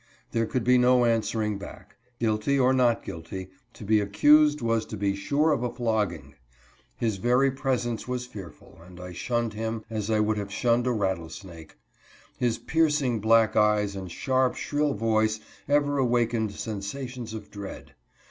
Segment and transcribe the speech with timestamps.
[0.31, 1.95] There could be no answering back.
[2.19, 6.33] Guilty or not guilty, to be accused was to be sure of a flogging.
[6.97, 10.91] His very presence was fearful, and I shunned him as I would have shunned a
[10.91, 11.75] rattlesnake.
[12.39, 17.93] His piercing black eyes and sharp, shrill voice ever awakened sensations of dread.